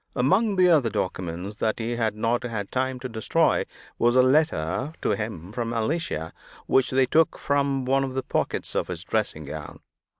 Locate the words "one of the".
7.85-8.23